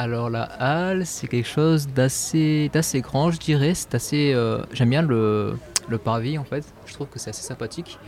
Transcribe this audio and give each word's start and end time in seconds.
Alors 0.00 0.30
la 0.30 0.44
halle, 0.44 1.04
c'est 1.04 1.28
quelque 1.28 1.46
chose 1.46 1.86
d'assez 1.88 2.70
grand, 3.02 3.30
je 3.30 3.38
dirais. 3.38 3.74
C'est 3.74 3.94
assez. 3.94 4.32
euh, 4.32 4.62
J'aime 4.72 4.88
bien 4.88 5.02
le, 5.02 5.58
le 5.90 5.98
parvis 5.98 6.38
en 6.38 6.44
fait. 6.44 6.64
Je 6.86 6.94
trouve 6.94 7.08
que 7.08 7.18
c'est 7.18 7.28
assez 7.28 7.42
sympathique. 7.42 7.98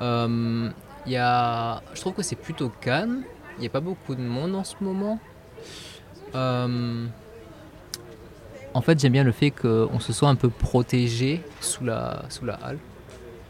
Euh, 0.00 0.70
y 1.06 1.16
a, 1.16 1.82
je 1.92 2.00
trouve 2.00 2.14
que 2.14 2.22
c'est 2.22 2.34
plutôt 2.34 2.70
calme. 2.80 3.24
Il 3.58 3.60
n'y 3.60 3.66
a 3.66 3.70
pas 3.70 3.80
beaucoup 3.80 4.14
de 4.14 4.22
monde 4.22 4.54
en 4.54 4.64
ce 4.64 4.76
moment. 4.80 5.18
Euh, 6.34 7.04
en 8.72 8.80
fait, 8.80 8.98
j'aime 8.98 9.12
bien 9.12 9.24
le 9.24 9.32
fait 9.32 9.50
qu'on 9.50 10.00
se 10.00 10.14
soit 10.14 10.30
un 10.30 10.34
peu 10.34 10.48
protégé 10.48 11.42
sous 11.60 11.84
la, 11.84 12.22
sous 12.30 12.46
la 12.46 12.54
halle, 12.54 12.78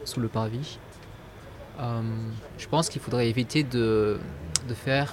sous 0.04 0.18
le 0.18 0.26
parvis. 0.26 0.80
Euh, 1.78 2.00
je 2.58 2.66
pense 2.66 2.88
qu'il 2.88 3.00
faudrait 3.00 3.28
éviter 3.28 3.62
de, 3.62 4.18
de 4.68 4.74
faire 4.74 5.12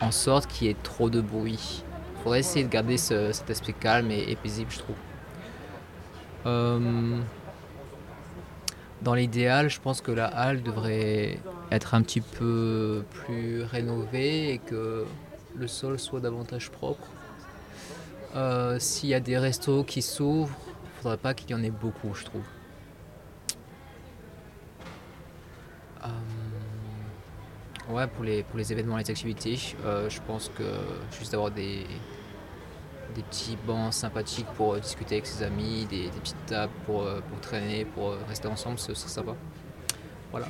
en 0.00 0.10
sorte 0.10 0.46
qu'il 0.50 0.66
y 0.66 0.70
ait 0.70 0.76
trop 0.82 1.10
de 1.10 1.20
bruit. 1.20 1.82
Il 2.16 2.22
faudrait 2.22 2.40
essayer 2.40 2.64
de 2.64 2.70
garder 2.70 2.96
ce- 2.98 3.32
cet 3.32 3.50
aspect 3.50 3.72
calme 3.72 4.10
et, 4.10 4.30
et 4.30 4.36
paisible, 4.36 4.70
je 4.70 4.78
trouve. 4.78 4.96
Euh, 6.46 7.18
dans 9.02 9.14
l'idéal, 9.14 9.68
je 9.70 9.80
pense 9.80 10.00
que 10.00 10.10
la 10.12 10.26
halle 10.26 10.62
devrait 10.62 11.38
être 11.70 11.94
un 11.94 12.02
petit 12.02 12.20
peu 12.20 13.04
plus 13.10 13.62
rénovée 13.62 14.52
et 14.52 14.58
que 14.58 15.06
le 15.56 15.68
sol 15.68 15.98
soit 15.98 16.20
davantage 16.20 16.70
propre. 16.70 17.06
Euh, 18.36 18.78
S'il 18.78 19.08
y 19.08 19.14
a 19.14 19.20
des 19.20 19.38
restos 19.38 19.84
qui 19.84 20.02
s'ouvrent, 20.02 20.54
il 20.84 21.02
faudrait 21.02 21.16
pas 21.16 21.34
qu'il 21.34 21.50
y 21.50 21.54
en 21.54 21.62
ait 21.62 21.70
beaucoup, 21.70 22.14
je 22.14 22.24
trouve. 22.24 22.42
Ouais, 27.90 28.06
pour 28.06 28.24
les, 28.24 28.44
pour 28.44 28.56
les 28.56 28.72
événements, 28.72 28.96
les 28.96 29.10
activités, 29.10 29.58
euh, 29.84 30.08
je 30.08 30.20
pense 30.24 30.48
que 30.56 30.62
juste 31.18 31.34
avoir 31.34 31.50
des, 31.50 31.84
des 33.16 33.22
petits 33.22 33.58
bancs 33.66 33.92
sympathiques 33.92 34.46
pour 34.56 34.74
euh, 34.74 34.78
discuter 34.78 35.16
avec 35.16 35.26
ses 35.26 35.42
amis, 35.42 35.86
des, 35.90 36.08
petites 36.08 36.46
tables 36.46 36.72
pour, 36.86 37.02
euh, 37.02 37.20
pour 37.20 37.40
traîner, 37.40 37.84
pour 37.84 38.12
rester 38.28 38.46
ensemble, 38.46 38.78
ce 38.78 38.94
serait 38.94 39.08
sympa. 39.08 39.34
Voilà. 40.30 40.46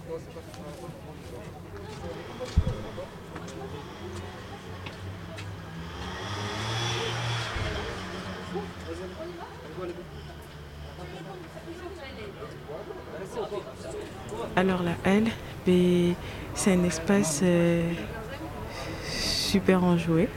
Alors 14.56 14.82
la 14.82 14.92
halle, 15.04 15.28
ben, 15.66 16.14
c'est 16.54 16.72
un 16.72 16.84
espace 16.84 17.40
euh, 17.42 17.90
super 19.08 19.82
enjoué. 19.84 20.28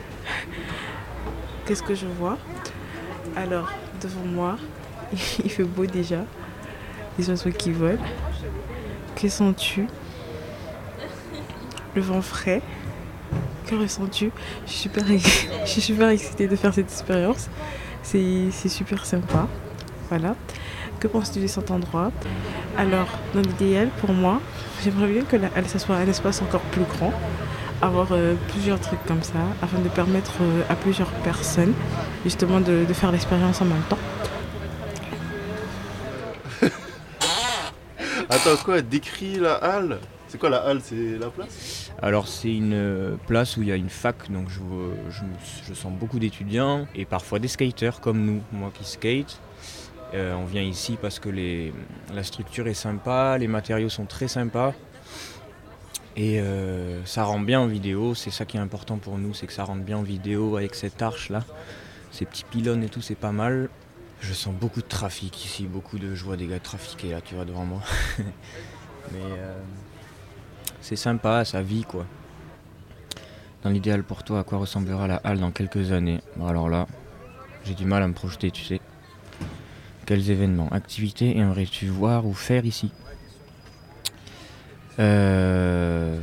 Qu'est-ce 1.66 1.84
que 1.84 1.96
je 1.96 2.06
vois? 2.06 2.38
Alors, 3.36 3.72
devant 4.02 4.26
moi, 4.26 4.58
il 5.44 5.50
fait 5.50 5.64
beau 5.64 5.86
déjà. 5.86 6.20
Les 7.18 7.30
oiseaux 7.30 7.52
qui 7.52 7.72
volent. 7.72 8.02
Que 9.16 9.30
sens-tu? 9.30 9.88
Le 11.96 12.02
vent 12.02 12.22
frais. 12.22 12.62
Que 13.68 13.76
ressens-tu? 13.76 14.32
Je 14.66 14.72
suis, 14.72 14.80
super, 14.82 15.10
ex- 15.12 15.48
je 15.66 15.70
suis 15.70 15.82
super 15.82 16.10
excitée 16.10 16.48
de 16.48 16.56
faire 16.56 16.74
cette 16.74 16.90
expérience. 16.92 17.50
C'est 18.02 18.50
super 18.68 19.06
sympa. 19.06 19.48
Voilà. 20.10 20.36
Que 21.04 21.10
penses-tu 21.10 21.42
de 21.42 21.48
cet 21.48 21.70
endroit 21.70 22.14
alors, 22.78 23.08
dans 23.34 23.42
l'idéal, 23.42 23.90
pour 24.00 24.14
moi, 24.14 24.40
j'aimerais 24.84 25.12
bien 25.12 25.24
que 25.24 25.36
la 25.36 25.50
halle, 25.54 25.68
ça 25.68 25.78
soit 25.80 25.98
un 25.98 26.08
espace 26.08 26.42
encore 26.42 26.62
plus 26.62 26.86
grand, 26.86 27.12
avoir 27.82 28.08
euh, 28.14 28.36
plusieurs 28.48 28.80
trucs 28.80 29.04
comme 29.06 29.22
ça, 29.22 29.40
afin 29.62 29.80
de 29.80 29.90
permettre 29.90 30.32
euh, 30.42 30.62
à 30.70 30.76
plusieurs 30.76 31.12
personnes, 31.24 31.74
justement, 32.24 32.62
de, 32.62 32.86
de 32.86 32.94
faire 32.94 33.12
l'expérience 33.12 33.62
en 33.62 33.66
même 33.66 33.84
temps. 33.90 34.00
Attends, 38.30 38.56
quoi 38.64 38.82
Décris 38.82 39.36
la 39.36 39.56
halle 39.56 40.00
C'est 40.30 40.40
quoi 40.40 40.50
la 40.50 40.60
halle? 40.60 40.80
C'est 40.82 41.20
la 41.20 41.30
place? 41.30 41.92
Alors 42.02 42.30
c'est 42.30 42.56
une 42.56 42.74
euh, 42.74 43.16
place 43.28 43.58
où 43.58 43.62
il 43.62 43.68
y 43.68 43.72
a 43.72 43.76
une 43.76 43.90
fac, 43.90 44.32
donc 44.32 44.48
je, 44.50 44.62
je, 45.68 45.74
sens 45.74 45.92
beaucoup 45.92 46.20
d'étudiants 46.20 46.88
et 46.96 47.06
parfois 47.06 47.40
des 47.40 47.50
skaters 47.50 48.00
comme 48.00 48.26
nous, 48.26 48.42
moi 48.54 48.72
qui 48.74 48.84
skate. 48.84 49.40
Euh, 50.14 50.36
on 50.36 50.46
vient 50.46 50.62
ici 50.62 50.98
parce 51.02 51.20
que 51.20 51.30
la 52.14 52.24
structure 52.24 52.68
est 52.68 52.76
sympa, 52.76 53.38
les 53.40 53.48
matériaux 53.48 53.90
sont 53.90 54.06
très 54.06 54.28
sympas 54.28 54.74
et 56.16 56.40
euh, 56.40 57.04
ça 57.06 57.24
rend 57.24 57.40
bien 57.40 57.60
en 57.60 57.68
vidéo. 57.68 58.14
C'est 58.14 58.30
ça 58.30 58.46
qui 58.46 58.58
est 58.58 58.60
important 58.60 58.98
pour 58.98 59.18
nous, 59.18 59.34
c'est 59.34 59.48
que 59.48 59.54
ça 59.54 59.64
rentre 59.64 59.84
bien 59.84 59.98
en 59.98 60.04
vidéo 60.04 60.58
avec 60.58 60.76
cette 60.76 61.02
arche 61.02 61.30
là, 61.30 61.44
ces 62.12 62.26
petits 62.26 62.44
pylônes 62.44 62.84
et 62.84 62.90
tout, 62.90 63.02
c'est 63.02 63.16
pas 63.16 63.32
mal. 63.32 63.70
Je 64.22 64.34
sens 64.34 64.54
beaucoup 64.54 64.82
de 64.82 64.88
trafic 64.88 65.44
ici, 65.44 65.66
beaucoup 65.66 65.98
de, 65.98 66.16
je 66.16 66.24
vois 66.24 66.38
des 66.38 66.48
gars 66.48 66.60
trafiquer 66.60 67.12
là, 67.12 67.22
tu 67.22 67.36
vois 67.36 67.46
devant 67.46 67.66
moi. 67.66 67.82
Mais 69.12 69.20
euh, 69.20 69.58
c'est 70.80 70.96
sympa, 70.96 71.44
ça 71.44 71.62
vit 71.62 71.84
quoi. 71.84 72.06
Dans 73.64 73.70
l'idéal 73.70 74.04
pour 74.04 74.24
toi, 74.24 74.40
à 74.40 74.44
quoi 74.44 74.60
ressemblera 74.60 75.08
la 75.08 75.16
halle 75.24 75.40
dans 75.40 75.52
quelques 75.52 75.92
années? 75.92 76.22
Bon, 76.36 76.48
Alors 76.48 76.70
là, 76.70 76.86
j'ai 77.64 77.74
du 77.74 77.86
mal 77.86 78.04
à 78.04 78.08
me 78.08 78.14
projeter, 78.14 78.52
tu 78.52 78.64
sais. 78.64 78.80
Quels 80.14 80.30
événements, 80.30 80.70
activités 80.70 81.40
aimerais-tu 81.40 81.88
voir 81.88 82.28
ou 82.28 82.36
faire 82.36 82.66
ici? 82.66 82.92
Euh, 85.00 86.20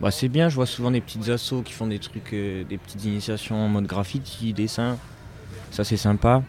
bah, 0.00 0.10
C'est 0.10 0.28
bien, 0.28 0.48
je 0.48 0.56
vois 0.56 0.66
souvent 0.66 0.90
des 0.90 1.00
petites 1.00 1.28
assos 1.28 1.62
qui 1.62 1.72
font 1.72 1.86
des 1.86 2.00
trucs, 2.00 2.32
euh, 2.32 2.64
des 2.64 2.78
petites 2.78 3.04
initiations 3.04 3.54
en 3.54 3.68
mode 3.68 3.86
graffiti, 3.86 4.52
dessin. 4.52 4.98
Ça 5.70 5.84
c'est 5.84 5.96
sympa. 5.96 6.42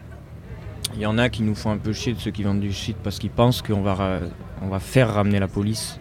Il 0.96 1.00
y 1.00 1.06
en 1.06 1.16
a 1.16 1.28
qui 1.28 1.44
nous 1.44 1.54
font 1.54 1.70
un 1.70 1.78
peu 1.78 1.92
chier 1.92 2.12
de 2.12 2.18
ceux 2.18 2.32
qui 2.32 2.42
vendent 2.42 2.58
du 2.58 2.72
shit 2.72 2.96
parce 2.96 3.20
qu'ils 3.20 3.30
pensent 3.30 3.62
qu'on 3.62 3.82
va, 3.82 4.18
on 4.62 4.66
va 4.66 4.80
faire 4.80 5.14
ramener 5.14 5.38
la 5.38 5.46
police 5.46 6.00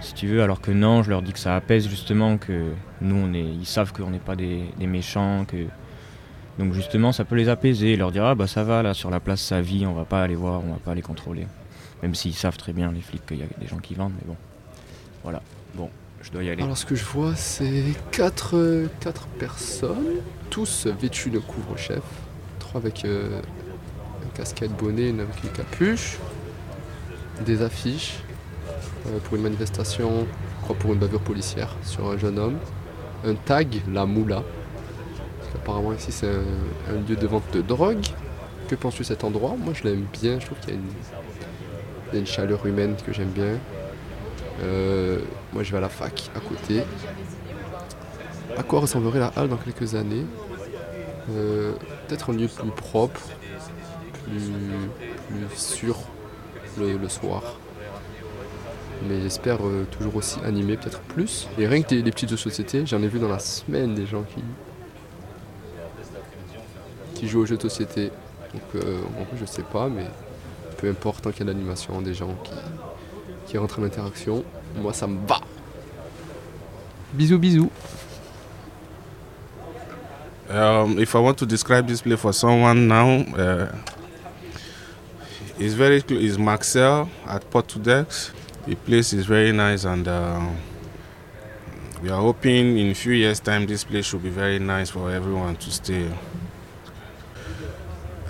si 0.00 0.14
tu 0.14 0.26
veux, 0.26 0.42
alors 0.42 0.60
que 0.60 0.72
non, 0.72 1.04
je 1.04 1.10
leur 1.10 1.22
dis 1.22 1.32
que 1.32 1.38
ça 1.38 1.54
apaise 1.54 1.88
justement, 1.88 2.38
que 2.38 2.72
nous, 3.00 3.14
on 3.14 3.32
est, 3.34 3.44
ils 3.44 3.66
savent 3.66 3.92
qu'on 3.92 4.10
n'est 4.10 4.18
pas 4.18 4.34
des 4.34 4.66
méchants, 4.80 5.44
que 5.46 5.68
donc 6.58 6.72
justement, 6.72 7.12
ça 7.12 7.24
peut 7.24 7.36
les 7.36 7.48
apaiser, 7.48 7.96
leur 7.96 8.12
dire 8.12 8.24
ah 8.24 8.34
bah 8.34 8.46
ça 8.46 8.64
va 8.64 8.82
là 8.82 8.94
sur 8.94 9.10
la 9.10 9.20
place, 9.20 9.40
ça 9.40 9.60
vit, 9.60 9.86
on 9.86 9.94
va 9.94 10.04
pas 10.04 10.22
aller 10.22 10.34
voir, 10.34 10.62
on 10.64 10.72
va 10.72 10.78
pas 10.78 10.94
les 10.94 11.02
contrôler, 11.02 11.46
même 12.02 12.14
s'ils 12.14 12.34
savent 12.34 12.56
très 12.56 12.72
bien 12.72 12.92
les 12.92 13.00
flics 13.00 13.24
qu'il 13.26 13.38
y 13.38 13.42
a 13.42 13.46
des 13.58 13.66
gens 13.66 13.78
qui 13.78 13.94
vendent, 13.94 14.12
mais 14.14 14.26
bon, 14.26 14.36
voilà, 15.22 15.42
bon, 15.74 15.88
je 16.22 16.30
dois 16.30 16.44
y 16.44 16.50
aller. 16.50 16.62
Alors 16.62 16.76
ce 16.76 16.86
que 16.86 16.94
je 16.94 17.04
vois, 17.04 17.34
c'est 17.34 17.84
quatre, 18.10 18.56
euh, 18.56 18.86
quatre 19.00 19.26
personnes, 19.26 20.20
tous 20.50 20.86
vêtus 20.86 21.30
de 21.30 21.38
couvre-chef. 21.38 22.02
Trois 22.58 22.80
avec 22.80 23.04
euh, 23.04 23.40
une 24.22 24.30
casquette 24.30 24.72
bonnet, 24.76 25.10
une 25.10 25.20
avec 25.20 25.42
une 25.42 25.50
capuche. 25.50 26.18
Des 27.44 27.62
affiches 27.62 28.18
euh, 29.06 29.18
pour 29.24 29.36
une 29.36 29.42
manifestation, 29.42 30.26
je 30.58 30.64
crois 30.64 30.76
pour 30.76 30.92
une 30.92 30.98
bavure 30.98 31.20
policière 31.20 31.74
sur 31.82 32.08
un 32.10 32.18
jeune 32.18 32.38
homme. 32.38 32.58
Un 33.24 33.34
tag, 33.34 33.80
la 33.90 34.06
moula. 34.06 34.42
Parce 35.64 35.76
qu'apparemment 35.76 35.92
ici 35.92 36.12
c'est 36.12 36.28
un, 36.28 37.08
lieu 37.08 37.16
de 37.16 37.26
vente 37.26 37.44
de 37.52 37.60
drogue. 37.60 38.04
Que 38.68 38.74
penses-tu 38.74 39.02
de 39.02 39.06
cet 39.06 39.24
endroit? 39.24 39.54
Moi 39.56 39.72
je 39.74 39.84
l'aime 39.84 40.06
bien, 40.12 40.40
je 40.40 40.46
trouve 40.46 40.58
qu'il 40.58 40.74
y 40.74 40.76
a 42.16 42.18
une, 42.18 42.26
chaleur 42.26 42.64
humaine 42.66 42.96
que 43.04 43.12
j'aime 43.12 43.30
bien. 43.30 43.58
Euh, 44.62 45.20
moi, 45.52 45.62
je 45.62 45.72
vais 45.72 45.78
à 45.78 45.80
la 45.80 45.88
fac 45.88 46.30
à 46.36 46.40
côté. 46.40 46.82
À 48.56 48.62
quoi 48.62 48.80
ressemblerait 48.80 49.18
la 49.18 49.32
halle 49.34 49.48
dans 49.48 49.56
quelques 49.56 49.94
années? 49.94 50.26
Euh, 51.30 51.72
Peut-être 52.06 52.30
un 52.30 52.34
lieu 52.34 52.48
plus 52.48 52.70
propre, 52.70 53.20
plus, 54.24 55.56
sûr 55.56 55.96
le, 56.78 57.08
soir. 57.08 57.42
Mais 59.08 59.22
j'espère 59.22 59.66
euh, 59.66 59.86
toujours 59.90 60.16
aussi 60.16 60.38
animé, 60.44 60.76
peut-être 60.76 61.00
plus. 61.00 61.48
Et 61.58 61.66
rien 61.66 61.82
que 61.82 61.94
des, 61.94 62.10
petites 62.10 62.28
jeux 62.28 62.36
de 62.36 62.40
société, 62.40 62.84
j'en 62.84 63.02
ai 63.02 63.08
vu 63.08 63.18
dans 63.18 63.28
la 63.28 63.38
semaine 63.38 63.94
des 63.94 64.06
gens 64.06 64.22
qui, 64.22 64.42
qui 67.22 67.28
jouent 67.28 67.42
aux 67.42 67.46
jeux 67.46 67.56
de 67.56 67.62
société. 67.62 68.10
Donc, 68.52 68.62
euh, 68.74 68.98
en 69.16 69.22
vrai, 69.22 69.36
je 69.40 69.44
sais 69.44 69.62
pas, 69.62 69.88
mais 69.88 70.06
peu 70.78 70.90
importe, 70.90 71.22
tant 71.22 71.30
qu'il 71.30 71.46
y 71.46 71.48
a 71.48 71.52
l'animation, 71.52 72.02
des 72.02 72.14
gens 72.14 72.34
qui, 72.42 72.50
qui 73.46 73.58
rentrent 73.58 73.78
en 73.78 73.84
interaction, 73.84 74.42
moi 74.74 74.92
ça 74.92 75.06
me 75.06 75.24
va. 75.24 75.36
Bisous 77.12 77.38
bisous. 77.38 77.70
Um, 80.50 80.98
if 80.98 81.14
I 81.14 81.18
want 81.18 81.34
to 81.34 81.46
describe 81.46 81.86
this 81.86 82.02
place 82.02 82.18
for 82.18 82.32
someone 82.32 82.88
now, 82.88 83.24
uh, 83.38 83.72
it's 85.60 85.74
very 85.74 85.98
it's 85.98 86.36
Maxell 86.36 87.08
at 87.28 87.48
Portudex. 87.50 88.32
The 88.66 88.74
place 88.74 89.12
is 89.12 89.26
very 89.26 89.52
nice, 89.52 89.84
and 89.84 90.08
uh, 90.08 90.40
we 92.02 92.10
are 92.10 92.20
hoping 92.20 92.78
in 92.78 92.90
a 92.90 92.94
few 92.94 93.12
years' 93.12 93.38
time 93.38 93.66
this 93.66 93.84
place 93.84 94.06
should 94.06 94.24
be 94.24 94.30
very 94.30 94.58
nice 94.58 94.90
for 94.90 95.08
everyone 95.12 95.54
to 95.56 95.70
stay. 95.70 96.08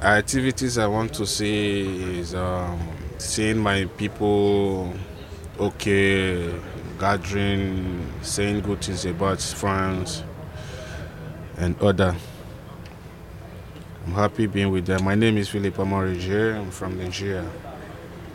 Activities 0.03 0.79
I 0.79 0.89
want 0.89 1.15
to 1.15 1.25
see 1.25 2.19
is 2.19 2.35
um, 2.35 2.81
seeing 3.19 3.57
my 3.57 3.85
people 3.85 4.93
okay, 5.61 6.53
gathering, 6.99 8.05
saying 8.21 8.63
good 8.63 8.83
things 8.83 9.05
about 9.05 9.41
France 9.41 10.25
and 11.57 11.81
other. 11.81 12.17
I'm 14.05 14.13
happy 14.15 14.49
being 14.49 14.73
with 14.73 14.87
them. 14.87 15.05
My 15.05 15.15
name 15.15 15.39
is 15.39 15.49
Philip 15.49 15.79
Amorigier. 15.79 16.57
I'm 16.57 16.73
from 16.73 16.99
Nigeria. 16.99 17.49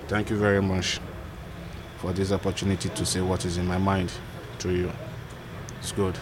Thank 0.07 0.29
you 0.29 0.37
very 0.37 0.61
much 0.61 1.01
for 1.97 2.13
this 2.13 2.31
opportunity 2.31 2.87
to 2.87 3.05
say 3.05 3.19
what 3.19 3.43
is 3.43 3.57
in 3.57 3.67
my 3.67 3.77
mind 3.77 4.09
to 4.59 4.71
you. 4.71 4.89
It's 5.79 5.91
good. 5.91 6.17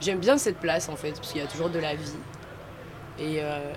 J'aime 0.00 0.18
bien 0.18 0.38
cette 0.38 0.58
place 0.58 0.88
en 0.88 0.96
fait, 0.96 1.12
parce 1.12 1.30
qu'il 1.30 1.40
y 1.40 1.44
a 1.44 1.46
toujours 1.46 1.70
de 1.70 1.78
la 1.78 1.94
vie. 1.94 2.16
Et, 3.18 3.42
euh, 3.42 3.72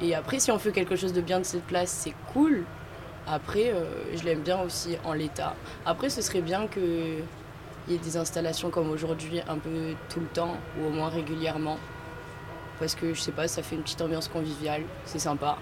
et, 0.00 0.08
et 0.08 0.14
après, 0.14 0.38
si 0.38 0.50
on 0.50 0.58
fait 0.58 0.72
quelque 0.72 0.96
chose 0.96 1.12
de 1.12 1.20
bien 1.20 1.38
de 1.38 1.44
cette 1.44 1.64
place, 1.64 1.90
c'est 1.90 2.14
cool. 2.32 2.64
Après, 3.26 3.72
euh, 3.72 3.84
je 4.14 4.24
l'aime 4.24 4.40
bien 4.40 4.60
aussi 4.60 4.96
en 5.04 5.12
l'état. 5.12 5.54
Après, 5.86 6.10
ce 6.10 6.20
serait 6.20 6.42
bien 6.42 6.66
qu'il 6.66 7.22
y 7.88 7.94
ait 7.94 7.98
des 7.98 8.16
installations 8.16 8.70
comme 8.70 8.90
aujourd'hui, 8.90 9.40
un 9.48 9.58
peu 9.58 9.94
tout 10.10 10.20
le 10.20 10.26
temps, 10.26 10.56
ou 10.78 10.86
au 10.86 10.90
moins 10.90 11.08
régulièrement. 11.08 11.78
Parce 12.78 12.94
que 12.94 13.14
je 13.14 13.20
sais 13.20 13.32
pas, 13.32 13.48
ça 13.48 13.62
fait 13.62 13.76
une 13.76 13.82
petite 13.82 14.02
ambiance 14.02 14.28
conviviale, 14.28 14.82
c'est 15.04 15.18
sympa. 15.18 15.58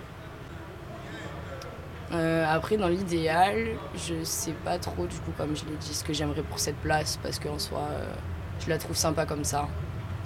Euh, 2.13 2.45
après, 2.49 2.77
dans 2.77 2.89
l'idéal, 2.89 3.79
je 3.95 4.23
sais 4.25 4.53
pas 4.53 4.79
trop, 4.79 5.07
du 5.07 5.17
coup, 5.19 5.33
comme 5.37 5.57
je 5.57 5.65
l'ai 5.65 5.77
dit, 5.77 5.95
ce 5.95 6.05
que 6.05 6.13
j'aimerais 6.13 6.43
pour 6.43 6.59
cette 6.59 6.77
place, 6.77 7.19
parce 7.23 7.39
qu'en 7.39 7.59
soi, 7.59 7.89
je 8.61 8.69
la 8.69 8.79
trouve 8.79 8.97
sympa 8.97 9.25
comme 9.25 9.45
ça. 9.45 9.69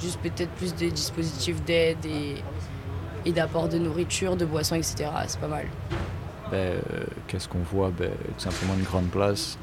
Juste 0.01 0.21
peut-être 0.21 0.51
plus 0.53 0.75
des 0.75 0.91
dispositifs 0.91 1.63
d'aide 1.65 2.05
et, 2.05 2.37
et 3.25 3.33
d'apport 3.33 3.69
de 3.69 3.79
nourriture, 3.79 4.37
de 4.37 4.45
boissons, 4.45 4.75
etc. 4.75 5.09
C'est 5.27 5.41
pas 5.41 5.49
mal. 5.49 5.67
Ben, 6.51 6.57
euh, 6.57 6.81
Qu'est-ce 7.27 7.49
qu'on 7.49 7.61
voit? 7.61 7.91
Ben, 7.91 8.11
Tout 8.11 8.41
simplement 8.51 8.75
une 8.75 8.85
grande 8.85 9.07
place 9.09 9.59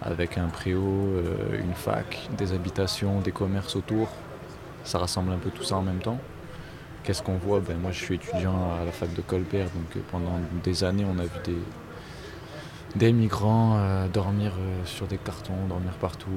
avec 0.00 0.38
un 0.38 0.46
préau, 0.48 0.80
euh, 1.08 1.60
une 1.60 1.74
fac, 1.74 2.28
des 2.36 2.52
habitations, 2.52 3.20
des 3.20 3.32
commerces 3.32 3.76
autour. 3.76 4.08
Ça 4.84 4.98
rassemble 4.98 5.32
un 5.32 5.38
peu 5.38 5.50
tout 5.50 5.62
ça 5.64 5.76
en 5.76 5.82
même 5.82 5.98
temps. 5.98 6.18
Qu'est-ce 7.02 7.22
qu'on 7.22 7.36
voit? 7.36 7.60
Ben, 7.60 7.76
Moi 7.78 7.90
je 7.92 8.02
suis 8.02 8.14
étudiant 8.14 8.54
à 8.80 8.84
la 8.84 8.92
fac 8.92 9.12
de 9.14 9.20
Colbert, 9.20 9.66
donc 9.66 9.96
euh, 9.96 10.00
pendant 10.10 10.38
des 10.64 10.84
années 10.84 11.04
on 11.04 11.18
a 11.18 11.24
vu 11.24 11.30
des, 11.44 11.58
des 12.96 13.12
migrants 13.12 13.78
dormir 14.12 14.52
sur 14.84 15.06
des 15.06 15.18
cartons, 15.18 15.66
dormir 15.68 15.92
partout, 16.00 16.30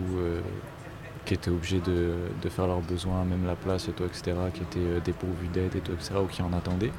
qui 1.25 1.33
étaient 1.35 1.51
obligés 1.51 1.79
de, 1.79 2.13
de 2.41 2.49
faire 2.49 2.67
leurs 2.67 2.81
besoins, 2.81 3.23
même 3.23 3.45
la 3.45 3.55
place 3.55 3.87
et 3.87 3.91
tout, 3.91 4.03
etc., 4.03 4.33
qui 4.53 4.61
étaient 4.61 4.79
euh, 4.79 4.99
dépourvus 4.99 5.47
d'aide 5.47 5.75
et 5.75 5.79
tout, 5.79 5.91
etc., 5.93 6.15
ou 6.23 6.27
qui 6.27 6.41
en 6.41 6.51
attendaient. 6.53 6.91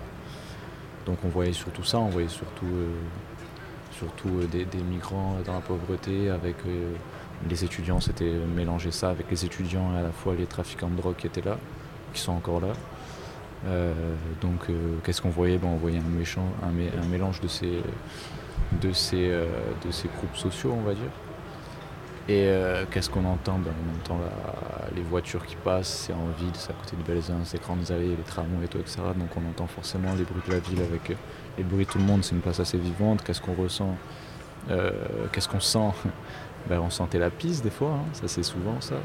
Donc 1.07 1.19
on 1.25 1.29
voyait 1.29 1.53
surtout 1.53 1.83
ça, 1.83 1.99
on 1.99 2.09
voyait 2.09 2.29
surtout, 2.29 2.67
euh, 2.67 2.93
surtout 3.91 4.29
euh, 4.29 4.47
des, 4.47 4.65
migrants 4.89 5.37
dans 5.45 5.55
la 5.55 5.61
pauvreté, 5.61 6.31
avec 6.31 6.57
les 7.49 7.65
étudiants, 7.65 7.99
c'était 7.99 8.33
mélanger 8.55 8.93
ça 8.93 9.11
avec 9.11 9.29
les 9.31 9.45
étudiants 9.45 9.93
et 9.95 9.99
à 9.99 10.03
la 10.03 10.13
fois 10.13 10.35
les 10.37 10.47
trafiquants 10.47 10.89
de 10.89 10.97
drogue 10.97 11.17
qui 11.17 11.27
étaient 11.27 11.43
là, 11.43 11.59
qui 12.15 12.21
sont 12.21 12.33
encore 12.33 12.61
là. 12.61 12.73
Donc 14.41 14.67
qu'est-ce 15.05 15.21
qu'on 15.21 15.31
voyait? 15.31 15.59
Ben, 15.59 15.69
On 15.69 15.77
voyait 15.77 15.99
un, 15.99 16.19
méchant, 16.19 16.47
un, 16.63 16.71
mé- 16.73 16.91
un 17.01 17.07
mélange 17.07 17.41
de 17.41 17.49
ces, 17.49 17.81
de, 18.81 18.93
ces, 18.93 19.29
de 19.29 19.91
ces 19.91 20.09
groupes 20.09 20.37
sociaux, 20.37 20.73
on 20.77 20.83
va 20.83 20.95
dire. 20.95 21.11
Et 22.29 22.45
euh, 22.47 22.85
qu'est-ce 22.91 23.11
qu'on 23.11 23.25
entend 23.25 23.59
ben, 23.59 23.73
On 23.85 24.15
entend 24.15 24.21
les 24.95 25.03
voitures 25.03 25.45
qui 25.45 25.57
passent, 25.57 26.07
c'est 26.07 26.13
en 26.13 26.27
ville, 26.39 26.53
c'est 26.55 26.71
à 26.71 26.75
côté 26.75 26.97
de 26.97 27.03
Belzun, 27.03 27.41
c'est 27.45 27.61
grandes 27.61 27.91
allées, 27.91 28.15
les 28.17 28.23
tramways 28.25 28.65
et 28.65 28.69
tout, 28.69 28.79
etc. 28.79 28.99
Donc 29.17 29.31
on 29.37 29.49
entend 29.51 29.67
forcément 29.67 30.15
les 30.17 30.23
bruits 30.23 30.43
de 30.47 30.53
la 30.53 30.61
ville 30.61 30.81
avec 30.83 31.11
euh, 31.11 31.15
les 31.59 31.65
bruits 31.65 31.85
de 31.85 31.91
tout 31.91 31.99
le 31.99 32.05
monde, 32.05 32.23
c'est 32.23 32.35
une 32.35 32.41
place 32.41 32.61
assez 32.61 32.79
vivante. 32.79 33.23
Qu'est-ce 33.25 33.41
qu'on 33.41 33.55
ressent 33.55 33.97
Euh, 34.71 34.93
Qu'est-ce 35.33 35.49
qu'on 35.49 35.61
sent 35.61 35.91
ben, 36.69 36.81
On 36.81 36.91
sentait 36.91 37.19
la 37.19 37.31
piste 37.31 37.65
des 37.65 37.71
fois, 37.71 37.91
hein, 37.91 38.05
ça 38.13 38.29
c'est 38.29 38.45
souvent 38.45 38.81
ça. 38.81 38.97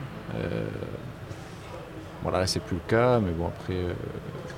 Voilà, 2.21 2.39
là 2.39 2.47
c'est 2.47 2.59
plus 2.59 2.75
le 2.75 2.81
cas, 2.87 3.19
mais 3.19 3.31
bon 3.31 3.47
après 3.47 3.95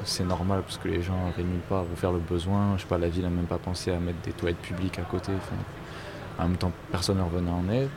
c'est 0.04 0.24
normal 0.24 0.62
parce 0.64 0.78
que 0.78 0.88
les 0.88 1.02
gens 1.02 1.26
n'arrivent 1.26 1.46
nulle 1.46 1.60
part 1.70 1.84
vont 1.84 1.96
faire 1.96 2.12
le 2.12 2.20
besoin. 2.20 2.76
Je 2.78 2.82
sais 2.82 2.88
pas, 2.88 2.98
la 2.98 3.10
ville 3.10 3.24
n'a 3.24 3.30
même 3.30 3.46
pas 3.46 3.58
pensé 3.58 3.92
à 3.92 4.00
mettre 4.00 4.20
des 4.22 4.32
toilettes 4.32 4.62
publiques 4.62 5.00
à 5.00 5.04
côté. 5.04 5.32
En 6.38 6.48
même 6.48 6.58
temps, 6.58 6.72
personne 6.92 7.18
ne 7.18 7.24
revenait 7.24 7.52
en 7.52 7.70
aide. 7.70 7.90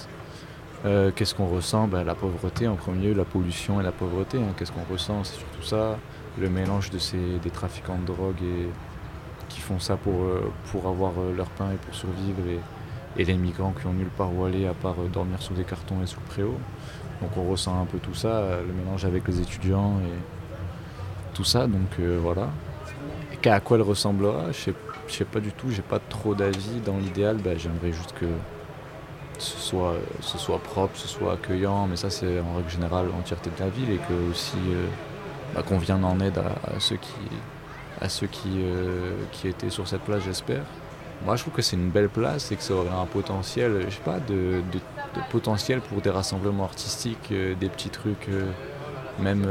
Euh, 0.84 1.12
Qu'est-ce 1.14 1.34
qu'on 1.34 1.46
ressent? 1.46 1.86
Ben, 1.88 2.04
La 2.04 2.14
pauvreté 2.14 2.66
en 2.68 2.74
premier 2.76 3.08
lieu, 3.08 3.14
la 3.14 3.24
pollution 3.24 3.80
et 3.80 3.84
la 3.84 3.92
pauvreté. 3.92 4.38
hein. 4.38 4.52
Qu'est-ce 4.56 4.72
qu'on 4.72 4.84
ressent? 4.90 5.24
C'est 5.24 5.36
surtout 5.36 5.62
ça. 5.62 5.96
Le 6.38 6.48
mélange 6.48 6.90
de 6.90 6.98
ces, 6.98 7.38
des 7.42 7.50
trafiquants 7.50 7.98
de 7.98 8.06
drogue 8.06 8.36
qui 9.48 9.60
font 9.60 9.78
ça 9.78 9.96
pour, 9.96 10.22
euh, 10.22 10.50
pour 10.70 10.86
avoir 10.88 11.12
euh, 11.18 11.32
leur 11.36 11.48
pain 11.50 11.70
et 11.72 11.76
pour 11.76 11.94
survivre. 11.94 12.38
Et, 12.48 12.60
et 13.20 13.24
les 13.24 13.34
migrants 13.34 13.72
qui 13.78 13.86
ont 13.86 13.92
nulle 13.92 14.08
part 14.08 14.34
où 14.34 14.44
aller 14.44 14.66
à 14.66 14.72
part 14.74 14.94
dormir 15.12 15.40
sous 15.42 15.52
des 15.54 15.64
cartons 15.64 16.02
et 16.02 16.06
sous 16.06 16.18
le 16.20 16.26
préau. 16.26 16.58
Donc 17.20 17.36
on 17.36 17.48
ressent 17.48 17.80
un 17.80 17.84
peu 17.84 17.98
tout 17.98 18.14
ça, 18.14 18.58
le 18.66 18.72
mélange 18.72 19.04
avec 19.04 19.28
les 19.28 19.40
étudiants 19.40 20.00
et 20.00 20.24
tout 21.34 21.44
ça. 21.44 21.66
Donc 21.66 22.00
voilà. 22.00 22.48
Et 23.30 23.36
qu'à 23.36 23.60
quoi 23.60 23.76
elle 23.76 23.82
ressemblera, 23.82 24.46
je 24.52 24.56
sais, 24.56 24.74
sais 25.08 25.24
pas 25.26 25.40
du 25.40 25.52
tout, 25.52 25.70
j'ai 25.70 25.82
pas 25.82 26.00
trop 26.00 26.34
d'avis. 26.34 26.80
Dans 26.80 26.96
l'idéal, 26.96 27.36
bah, 27.38 27.56
j'aimerais 27.56 27.92
juste 27.92 28.12
que 28.14 28.26
ce 29.42 29.58
soit, 29.58 29.94
ce 30.20 30.38
soit 30.38 30.58
propre, 30.58 30.96
ce 30.96 31.08
soit 31.08 31.34
accueillant, 31.34 31.86
mais 31.88 31.96
ça 31.96 32.10
c'est 32.10 32.40
en 32.40 32.54
règle 32.56 32.70
générale 32.70 33.06
l'entièreté 33.08 33.50
de 33.56 33.60
la 33.62 33.68
ville 33.70 33.90
et 33.90 33.98
que 33.98 34.30
aussi 34.30 34.56
euh, 34.70 34.86
bah, 35.54 35.62
qu'on 35.62 35.78
vienne 35.78 36.04
en 36.04 36.18
aide 36.20 36.38
à, 36.38 36.80
ceux 36.80 36.96
qui 36.96 37.12
à 38.00 38.08
ceux 38.08 38.26
qui, 38.28 38.48
euh, 38.56 39.12
qui 39.32 39.48
étaient 39.48 39.70
sur 39.70 39.86
cette 39.88 40.02
place 40.02 40.22
j'espère. 40.24 40.64
Moi 41.24 41.36
je 41.36 41.42
trouve 41.42 41.54
que 41.54 41.62
c'est 41.62 41.76
une 41.76 41.90
belle 41.90 42.08
place 42.08 42.50
et 42.52 42.56
que 42.56 42.62
ça 42.62 42.74
aurait 42.74 42.88
un 42.90 43.06
potentiel, 43.06 43.84
je 43.88 43.94
sais 43.94 44.00
pas, 44.04 44.20
de, 44.20 44.62
de- 44.72 44.80
potentiel 45.30 45.80
pour 45.82 46.00
des 46.00 46.10
rassemblements 46.10 46.64
artistiques, 46.64 47.30
euh, 47.32 47.54
des 47.54 47.68
petits 47.68 47.90
trucs 47.90 48.28
même 49.18 49.44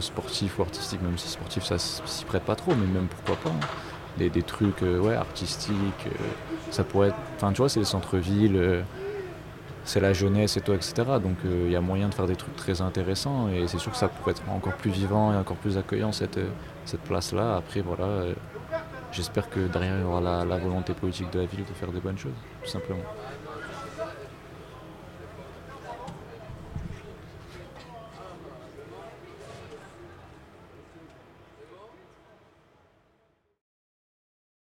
sportifs 0.00 0.58
ou 0.58 0.62
artistiques, 0.62 1.02
même 1.02 1.16
si 1.18 1.28
sportif 1.28 1.64
ça 1.64 1.78
s'y 1.78 2.24
prête 2.26 2.44
pas 2.44 2.56
trop, 2.56 2.74
mais 2.74 2.86
même 2.86 3.08
pourquoi 3.08 3.36
pas. 3.36 3.50
hein. 3.50 3.66
Des, 4.18 4.30
des 4.30 4.42
trucs 4.42 4.82
ouais, 4.82 5.14
artistiques, 5.14 6.08
ça 6.70 6.84
pourrait 6.84 7.08
être. 7.08 7.16
Enfin 7.36 7.52
tu 7.52 7.58
vois, 7.58 7.68
c'est 7.68 7.80
les 7.80 7.86
centres-villes. 7.86 8.84
C'est 9.88 10.00
la 10.00 10.12
jeunesse 10.12 10.58
et 10.58 10.60
tout, 10.60 10.74
etc. 10.74 10.92
Donc 11.22 11.38
euh, 11.46 11.64
il 11.64 11.72
y 11.72 11.76
a 11.76 11.80
moyen 11.80 12.10
de 12.10 12.14
faire 12.14 12.26
des 12.26 12.36
trucs 12.36 12.54
très 12.56 12.82
intéressants 12.82 13.48
et 13.48 13.66
c'est 13.66 13.78
sûr 13.78 13.90
que 13.90 13.96
ça 13.96 14.08
pourrait 14.08 14.32
être 14.32 14.42
encore 14.50 14.74
plus 14.74 14.90
vivant 14.90 15.32
et 15.32 15.36
encore 15.36 15.56
plus 15.56 15.78
accueillant 15.78 16.12
cette, 16.12 16.36
euh, 16.36 16.50
cette 16.84 17.00
place-là. 17.00 17.56
Après 17.56 17.80
voilà, 17.80 18.04
euh, 18.04 18.34
j'espère 19.12 19.48
que 19.48 19.60
derrière 19.60 19.96
il 19.96 20.02
y 20.02 20.04
aura 20.04 20.20
la, 20.20 20.44
la 20.44 20.58
volonté 20.58 20.92
politique 20.92 21.32
de 21.32 21.40
la 21.40 21.46
ville 21.46 21.64
de 21.64 21.72
faire 21.72 21.90
des 21.90 22.00
bonnes 22.00 22.18
choses, 22.18 22.36
tout 22.62 22.68
simplement. 22.68 23.02